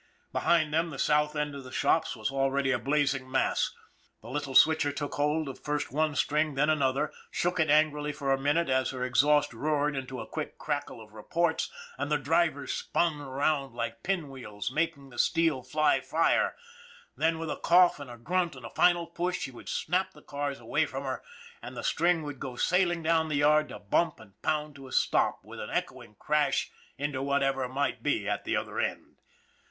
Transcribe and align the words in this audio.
Behind 0.31 0.73
them 0.73 0.89
the 0.89 0.97
south 0.97 1.35
end 1.35 1.53
of 1.53 1.63
the 1.63 1.71
shops 1.71 2.15
was 2.15 2.31
already 2.31 2.71
a 2.71 2.79
blazing 2.79 3.25
THE 3.27 3.33
BLOOD 3.33 3.37
OF 3.41 3.45
KINGS 3.49 3.69
201 3.69 3.83
mass. 3.83 4.23
The 4.23 4.29
little 4.31 4.55
switcher 4.55 4.91
took 4.91 5.13
hold 5.13 5.47
of 5.47 5.59
first 5.63 5.91
one 5.91 6.15
string 6.15 6.55
then 6.55 6.71
another, 6.71 7.13
shook 7.29 7.59
it 7.59 7.69
angrily 7.69 8.11
for 8.11 8.31
a 8.33 8.39
minute 8.41 8.67
as 8.67 8.89
her 8.89 9.03
ex 9.03 9.21
haust 9.21 9.53
roared 9.53 9.95
into 9.95 10.19
a 10.19 10.25
quick 10.25 10.57
crackle 10.57 11.01
of 11.03 11.13
reports 11.13 11.69
and 11.99 12.11
the 12.11 12.17
drivers 12.17 12.73
spun 12.73 13.21
around 13.21 13.75
like 13.75 14.01
pin 14.01 14.31
wheels 14.31 14.71
making 14.71 15.11
the 15.11 15.19
steel 15.19 15.61
fly 15.61 15.99
fire, 16.01 16.55
then 17.15 17.37
with 17.37 17.51
a 17.51 17.55
cough 17.57 17.99
and 17.99 18.09
a 18.09 18.17
grunt 18.17 18.55
and 18.55 18.65
a 18.65 18.71
final 18.71 19.05
push 19.05 19.37
she 19.41 19.51
would 19.51 19.69
snap 19.69 20.13
the 20.13 20.23
cars 20.23 20.59
away 20.59 20.87
from 20.87 21.03
her, 21.03 21.21
and 21.61 21.77
the 21.77 21.83
string 21.83 22.23
would 22.23 22.39
go 22.39 22.55
sailing 22.55 23.03
down 23.03 23.29
the 23.29 23.35
yard 23.35 23.69
to 23.69 23.77
bump 23.77 24.19
and 24.19 24.41
pound 24.41 24.73
to 24.73 24.87
a 24.87 24.91
stop, 24.91 25.43
with 25.45 25.59
an 25.59 25.69
echoing 25.69 26.15
crash, 26.15 26.71
into 26.97 27.21
whatever 27.21 27.69
might 27.69 28.01
be 28.01 28.27
at 28.27 28.45
the 28.45 28.55
other 28.55 28.79
end. 28.79 29.17